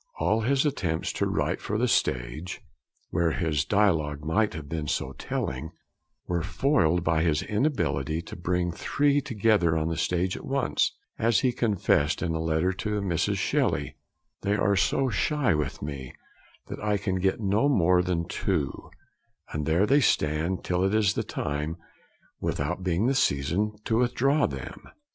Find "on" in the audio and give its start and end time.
9.77-9.89